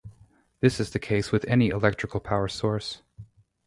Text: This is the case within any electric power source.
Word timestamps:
This 0.61 0.79
is 0.79 0.89
the 0.89 0.97
case 0.97 1.31
within 1.31 1.51
any 1.51 1.67
electric 1.69 2.11
power 2.23 2.47
source. 2.47 3.03